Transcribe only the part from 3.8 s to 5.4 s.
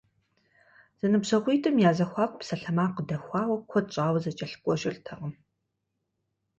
щӏауэ зэкӏэлъыкӏуэжыртэкъым.